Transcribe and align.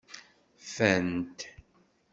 Fant. 0.71 1.39